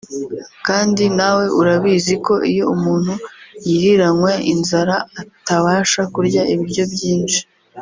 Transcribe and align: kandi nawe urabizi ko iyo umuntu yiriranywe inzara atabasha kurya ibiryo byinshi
kandi 0.67 1.03
nawe 1.17 1.45
urabizi 1.59 2.15
ko 2.25 2.33
iyo 2.51 2.63
umuntu 2.75 3.13
yiriranywe 3.67 4.31
inzara 4.53 4.95
atabasha 5.21 6.01
kurya 6.13 6.41
ibiryo 6.53 6.83
byinshi 6.93 7.39